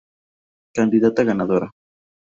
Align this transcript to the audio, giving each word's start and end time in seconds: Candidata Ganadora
Candidata 0.75 1.21
Ganadora 1.23 1.67